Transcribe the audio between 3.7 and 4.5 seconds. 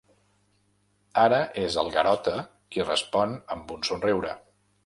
un somriure.